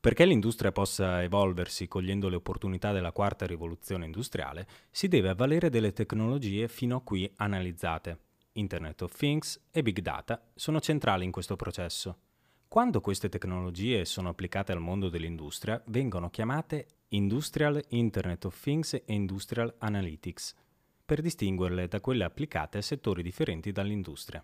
[0.00, 5.92] Perché l'industria possa evolversi cogliendo le opportunità della quarta rivoluzione industriale, si deve avvalere delle
[5.92, 8.18] tecnologie fino a qui analizzate.
[8.52, 12.16] Internet of Things e Big Data sono centrali in questo processo.
[12.66, 19.02] Quando queste tecnologie sono applicate al mondo dell'industria, vengono chiamate Industrial Internet of Things e
[19.08, 20.54] Industrial Analytics,
[21.04, 24.42] per distinguerle da quelle applicate a settori differenti dall'industria.